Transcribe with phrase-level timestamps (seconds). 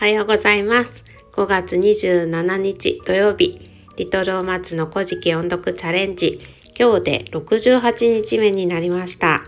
[0.00, 1.04] おはようございます。
[1.32, 6.38] 5月27日土曜日リトルお松の古事記音読チャレンジ。
[6.78, 9.42] 今日で68日目になりました。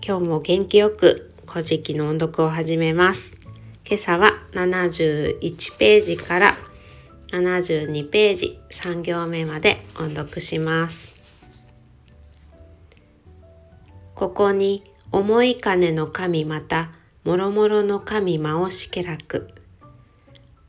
[0.00, 3.36] 今日も元気よく古事記の音読を始めます。
[3.84, 6.56] 今朝は71ページから
[7.32, 11.16] 72ページ3行目まで音読します。
[14.14, 16.92] ここに思い金の神また
[17.24, 19.48] もろもろの神魔をしけらく。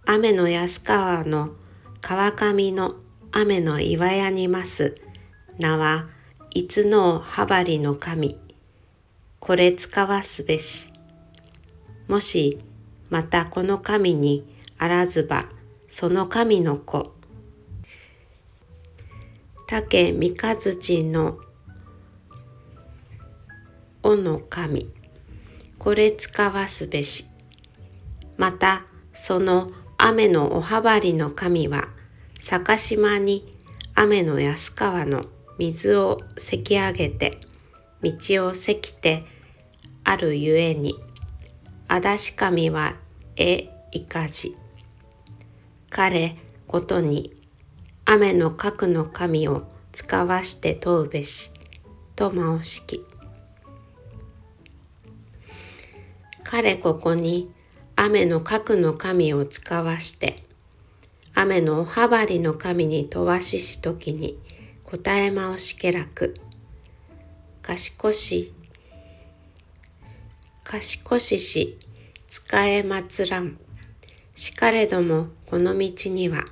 [0.05, 1.51] 雨の安川の
[1.99, 2.95] 川上の
[3.33, 4.95] 雨の岩屋にます。
[5.59, 6.07] 名は
[6.51, 8.39] いつのはばりの神。
[9.41, 10.93] これ使わすべし。
[12.07, 12.57] もし
[13.09, 15.49] またこの神にあらずば
[15.89, 17.13] その神の子。
[19.67, 21.37] 竹三日月の
[24.03, 24.94] おの神。
[25.85, 27.25] これ使わすべし。
[28.37, 29.69] またその
[29.99, 31.89] 雨のおはばりの神は
[32.39, 33.55] 坂島に
[33.93, 35.27] 雨の安川の
[35.59, 37.37] 水をせき上げて
[38.01, 39.25] 道をせきて
[40.03, 40.95] あるゆえに
[41.87, 42.95] あだし神は
[43.35, 44.57] えいかじ。
[45.91, 47.31] 彼ことに
[48.05, 51.51] 雨の核の神を使わして問うべし
[52.15, 53.05] と申しき。
[56.45, 57.51] 彼ここに
[57.95, 60.43] 雨の核の神を使わして
[61.33, 64.39] 雨のおはばりの神に問わししときに
[64.83, 66.35] 答えまをしけらく
[67.63, 68.53] 賢し
[70.63, 71.79] 賢しし
[72.27, 73.57] 使えまつらん。
[74.35, 76.43] しかれどもこの道には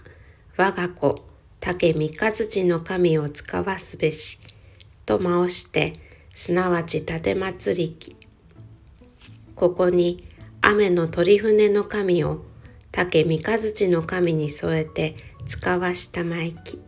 [0.58, 1.24] 我が子
[1.60, 4.40] 竹三日月の神を使わすべし
[5.06, 6.00] と申して
[6.32, 8.23] すなわち盾祭りき。
[9.56, 10.24] ここに
[10.62, 12.44] 雨の鳥船の神を
[12.92, 15.16] 竹三日月の神に添えて
[15.46, 16.82] 使わしたまいき。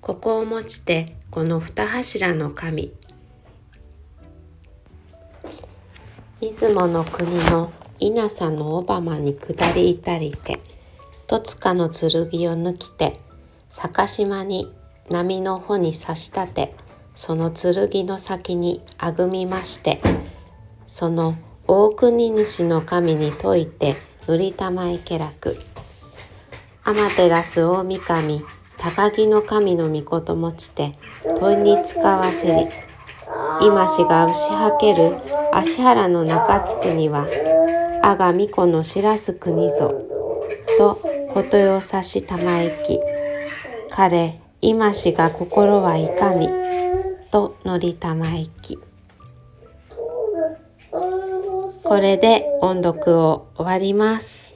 [0.00, 2.92] ここをもちてこの二柱の神。
[6.40, 10.58] 出雲の国の稲佐の小浜に下り至りて
[11.28, 13.20] 戸塚の剣を抜きて
[13.70, 14.74] 坂島に
[15.08, 16.74] 波の穂に差し立て
[17.14, 20.02] その剣の先にあぐみまして
[20.86, 25.56] その大国主の神に説いて塗りたまえけらく。
[26.84, 27.10] 天
[27.44, 28.42] 照大神
[28.76, 30.98] 高木の神の御事持ちて
[31.38, 32.66] 問いに使わせり
[33.60, 35.14] 今しが牛はける
[35.52, 37.28] 芦原の中津国は
[38.02, 39.94] 阿賀巫女の知らす国ぞ
[40.76, 40.96] と
[41.32, 42.98] ことよさしたまえき。
[43.90, 46.48] 彼今しが心はいかに
[47.30, 48.78] と乗りたまえき。
[51.84, 54.54] これで音読を終わります。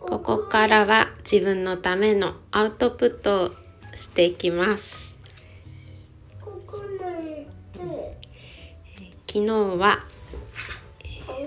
[0.00, 3.50] ここからは自分のためのアウトプットを
[3.94, 5.16] していきます。
[9.26, 10.04] 昨日は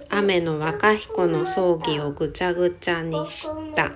[0.09, 3.93] 雨の若彦の葬儀をぐちゃぐちゃにした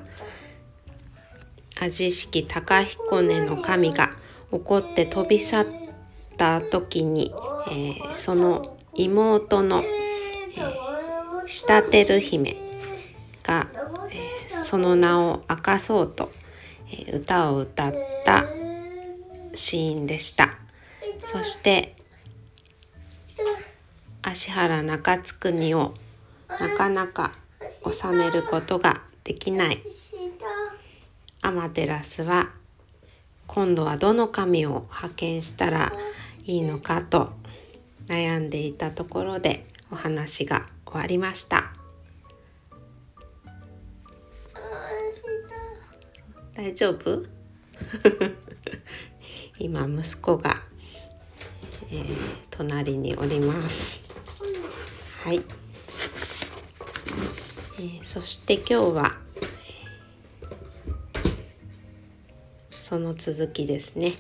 [1.80, 4.21] 味式高彦根の神が
[4.52, 5.66] 怒って飛び去っ
[6.38, 7.34] た時に、
[7.70, 12.58] えー、その妹の、えー、仕立てる姫
[13.44, 13.68] が、
[14.12, 16.32] えー、その名を明かそうと、
[16.92, 17.94] え歌を歌っ
[18.26, 18.46] た
[19.54, 20.58] シーンでした。
[21.24, 21.96] そして
[24.22, 25.94] 芦原中津国を
[26.48, 27.34] なかなか
[27.92, 29.82] 収めることができない。
[31.44, 32.52] アマテラスは
[33.54, 35.92] 今度はどの神を派遣したら
[36.46, 37.34] いいのかと
[38.08, 41.74] 悩んでいたところでお話が終わりました。
[46.54, 47.26] 大丈夫？
[49.60, 50.64] 今息子が、
[51.90, 52.16] えー、
[52.50, 54.02] 隣におります。
[55.26, 55.44] はい、
[57.80, 59.18] えー、そして今日は
[62.92, 64.12] その続きですね、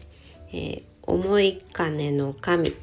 [0.53, 2.77] えー、思い金の神、考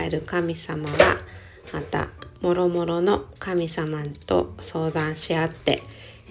[0.00, 0.96] える神様は
[1.72, 5.82] またもろもろの神様と相談し合って、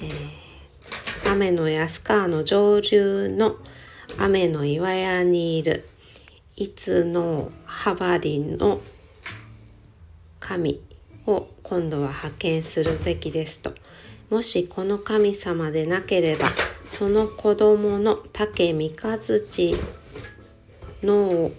[0.02, 3.58] えー、雨の安川の上流の
[4.18, 5.90] 雨の岩屋にいる
[6.56, 8.80] いつのはばりの
[10.40, 10.82] 神
[11.28, 13.74] を今度は派遣するべきですと。
[14.30, 16.48] もしこの神様でなければ
[16.90, 19.76] その子供の竹三日月
[21.04, 21.52] の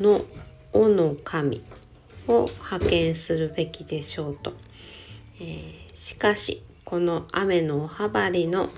[0.00, 0.24] の
[0.72, 1.64] 尾の神
[2.28, 4.52] を派遣するべきでしょうと、
[5.40, 8.68] えー、しかしこの雨のおはばりの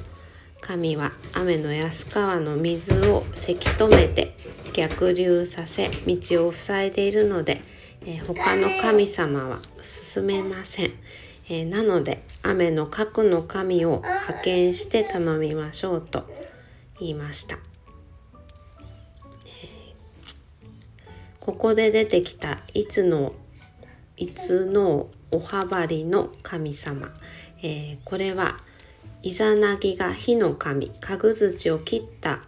[0.60, 4.34] 神は雨の安川の水をせき止めて
[4.72, 7.62] 逆流させ道を塞いでいるので、
[8.02, 10.92] えー、他の神様は進めません。
[11.48, 16.28] えー、なので雨の核の神を派遣して頼みましょうと
[17.00, 17.58] 言いました。
[21.40, 23.34] ここで出てきたいつの
[24.18, 27.08] いつのおはばりの神様、
[27.62, 28.58] えー、これは
[29.22, 32.40] イザナギが火の神かぐ土を切った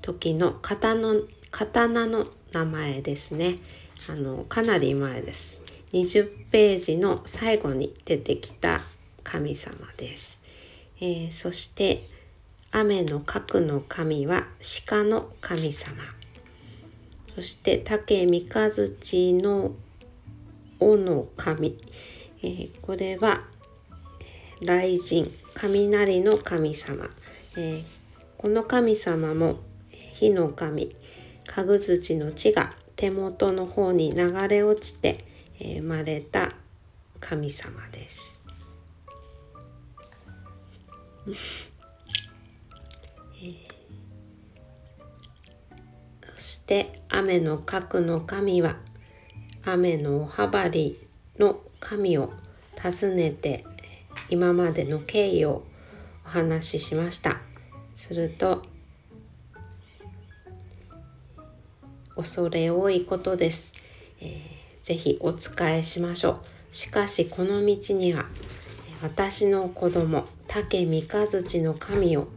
[0.00, 1.20] 時の刀の
[1.50, 3.58] 刀の名前ですね。
[4.08, 5.60] あのかなり前です
[5.92, 8.80] 20ページの最後に出てきた
[9.22, 10.40] 神様です。
[11.00, 12.08] えー、そして
[12.72, 14.46] 雨の核の神は
[14.88, 16.02] 鹿の神様。
[17.34, 19.74] そして竹三日月の
[20.80, 21.78] 尾の神。
[22.42, 23.44] えー、これは
[24.60, 27.08] 雷神、雷の神様。
[27.56, 27.84] えー、
[28.36, 29.60] この神様も
[29.90, 30.94] 火の神、
[31.46, 36.52] かぐ土の地が手元の方に流れ落ちて生まれた
[37.20, 38.40] 神様です。
[46.34, 48.76] そして雨の核の神は
[49.64, 50.98] 雨のおはばり
[51.38, 52.32] の神を
[52.80, 53.64] 訪ねて
[54.28, 55.64] 今までの経緯を
[56.24, 57.40] お話ししました
[57.96, 58.64] すると
[62.14, 63.72] 恐れ多いことです、
[64.20, 64.55] えー
[64.86, 66.40] ぜひお仕えしましょう。
[66.70, 68.26] しかしこの道には
[69.02, 72.28] 私の子供竹三日月の神を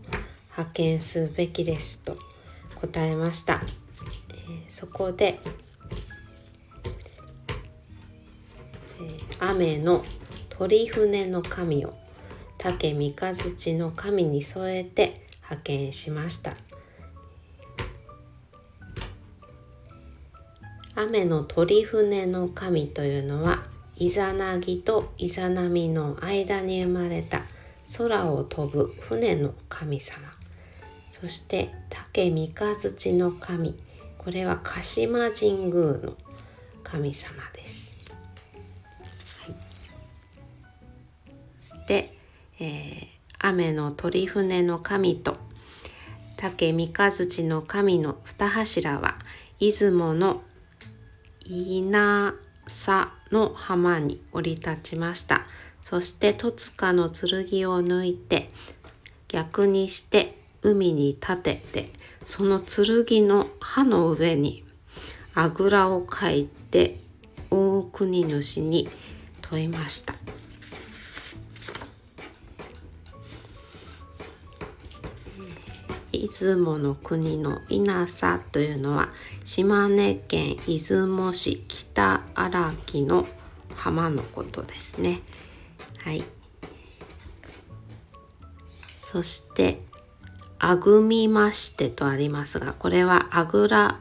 [0.46, 2.18] 派遣すべきですと
[2.82, 3.62] 答えました。
[4.30, 5.40] えー、そこで、
[9.00, 10.04] えー、雨の
[10.50, 11.94] 鳥船の神を
[12.58, 16.58] 竹三日月の神に添えて派遣しました。
[21.02, 23.64] 雨の鳥船の神というのは
[23.96, 27.44] イザナギとイザナミの間に生まれた
[27.98, 30.28] 空を飛ぶ船の神様。
[31.14, 33.80] そして竹三日月の神。
[34.18, 36.18] これは鹿島神宮の
[36.84, 37.96] 神様です、
[39.46, 39.56] はい、
[41.62, 42.18] そして、
[42.60, 43.06] えー、
[43.40, 45.38] 雨の鳥船の神と
[46.36, 49.18] 竹三日月の神の二柱は
[49.60, 50.42] 出雲の
[51.50, 52.34] 稲
[52.66, 55.48] 佐の浜に降り立ちました。
[55.84, 58.52] そして戸塚の剣を抜いて
[59.28, 61.92] 逆にして海に立てて
[62.26, 64.64] その剣の刃の上に
[65.34, 67.00] あぐらをかいて
[67.50, 68.88] 大国主に
[69.42, 70.14] 問いました。
[76.28, 79.10] 出雲の国の稲佐というのは
[79.46, 83.28] 島根県出雲市北荒木の
[83.76, 85.22] 浜のことですね。
[86.04, 86.24] はい。
[89.02, 89.82] そして
[90.60, 94.00] 「あぐみまして」とありますがこれはあぐら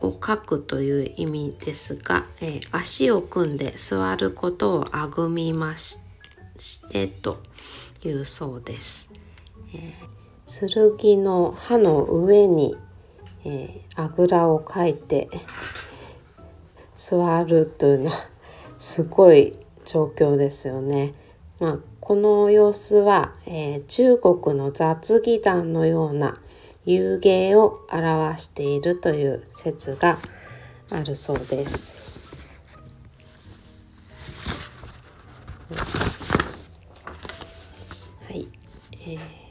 [0.00, 5.98] を書くという意味ですが、えー、足を組んで座ることをあぐみまし
[6.90, 7.42] てと
[8.04, 9.11] いうそうです。
[9.74, 12.76] えー、剣の刃の上に、
[13.96, 15.28] あぐらをかいて
[16.94, 18.28] 座るというのは
[18.78, 21.14] すごい状況ですよね。
[21.58, 26.40] まあ、この様子は、えー、中国の雑技団のような
[26.84, 30.18] 遊芸を表しているという説が
[30.90, 32.02] あるそうです。
[38.28, 38.48] はい、
[38.92, 39.41] えー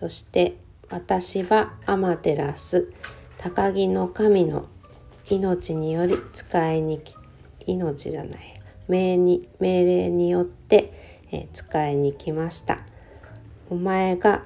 [0.00, 0.56] そして
[0.90, 2.92] 私はアマテラス
[3.36, 4.66] 高木の神の
[5.28, 7.02] 命により使いに
[7.66, 12.78] 命じゃない命に命令によって、え使いに来ました。
[13.68, 14.44] お前が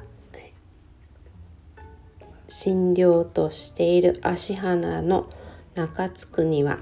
[2.49, 5.31] 診療としている芦花の
[5.77, 6.81] 中津区には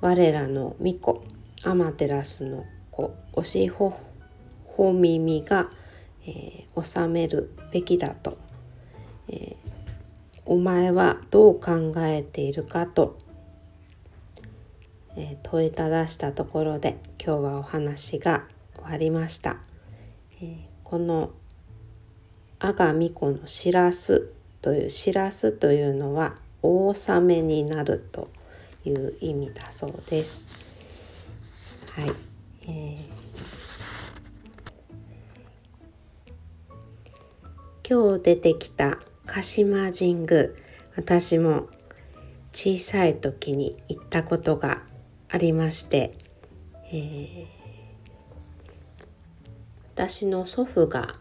[0.00, 1.22] 我らの巫女
[1.62, 3.94] アマテラスの子おしほ
[4.64, 5.68] ほ耳が
[6.26, 7.50] えー、収める。
[7.74, 8.38] べきだと、
[9.28, 9.56] えー、
[10.46, 13.18] お前はどう考えているかと、
[15.16, 18.44] えー、問いただしたところで今日はお話が
[18.76, 19.56] 終わりました、
[20.40, 21.30] えこの
[22.60, 24.30] 阿賀美子のしらす
[24.62, 28.28] というしらすというのは大雨になると
[28.84, 30.64] いう意味だそうです。
[31.96, 32.12] はい、
[32.62, 33.13] えー
[37.86, 40.48] 今日出てきた鹿島神宮
[40.96, 41.68] 私も
[42.50, 44.82] 小さい時に行ったことが
[45.28, 46.16] ありまして、
[46.90, 47.46] えー、
[49.94, 51.16] 私の祖父が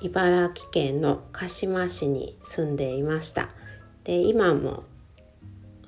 [0.00, 3.50] 茨城県の鹿島市に住んでいました。
[4.04, 4.84] で今も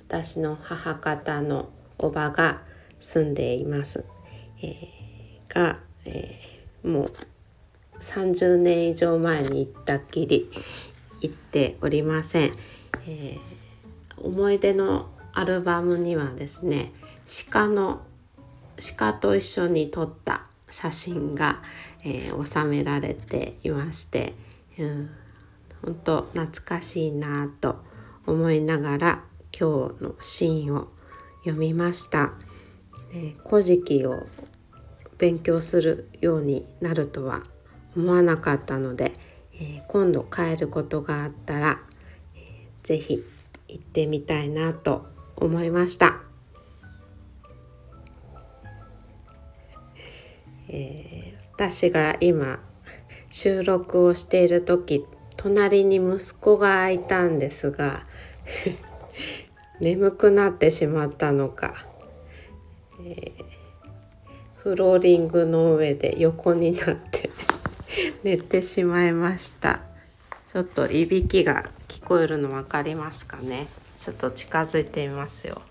[0.06, 2.60] 私の母方のおばが
[3.00, 4.04] 住んでいます、
[4.62, 7.12] えー、が、えー、もう
[8.00, 10.50] 30年以上前に行ったっきり
[11.20, 12.52] 行っておりません、
[13.06, 16.92] えー、思い出のアルバムにはですね
[17.50, 18.02] 鹿の
[18.98, 21.62] 鹿と一緒に撮った写真が、
[22.04, 24.34] えー、収められていまして、
[24.78, 25.10] うん、
[25.82, 27.76] 本当懐かしいなと
[28.26, 29.22] 思いながら
[29.58, 30.88] 今日のシーンを
[31.44, 32.32] 読みました。
[33.48, 34.26] 古事記を
[35.18, 37.42] 勉強するようになるとは
[37.96, 39.12] 思わなかったので、
[39.54, 41.80] えー、今度帰ることがあったら、
[42.34, 43.24] えー、ぜひ
[43.68, 46.20] 行ってみたいなと思いました。
[50.68, 52.58] えー、私が今
[53.30, 55.04] 収録をしている時
[55.36, 58.04] 隣に息子がいたんですが
[59.80, 61.86] 眠くなってしまったのか、
[63.04, 63.44] えー、
[64.56, 67.30] フローリングの上で横になって
[68.26, 69.82] 寝てしまいました。
[70.52, 73.68] ちょっといびきが聞こえるの分かりますかね？
[74.00, 75.62] ちょっと近づいてみますよ。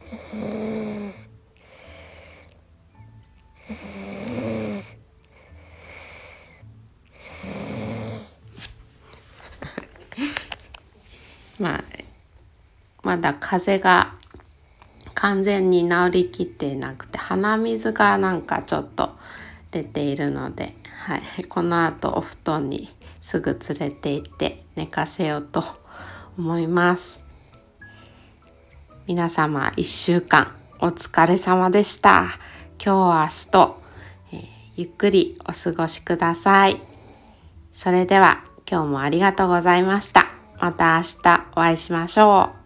[11.60, 11.84] まあ
[13.02, 14.14] まだ風が
[15.12, 19.15] 完全に治りきってなくて鼻水がなんかちょっと
[19.76, 25.64] 出ているので、はい、 この後お布団にすぐ連れて行って寝かせようと
[26.38, 27.22] 思います。
[29.06, 32.26] 皆様1週間お疲れ様でした。
[32.82, 33.82] 今日明日と、
[34.32, 36.80] えー、ゆっくりお過ごしください。
[37.72, 40.26] それでは今日もありがとうございました。
[40.58, 42.65] また明日お会いしましょう。